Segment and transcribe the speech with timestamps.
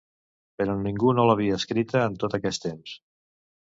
[0.61, 3.01] Però ningú no l’havia escrita en tot aquest temps.